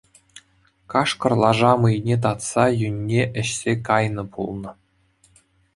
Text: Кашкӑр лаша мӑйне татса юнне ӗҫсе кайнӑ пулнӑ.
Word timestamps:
Кашкӑр 0.91 1.31
лаша 1.43 1.71
мӑйне 1.81 2.15
татса 2.23 2.65
юнне 2.87 3.23
ӗҫсе 3.39 3.73
кайнӑ 3.91 4.23
пулнӑ. 4.37 4.71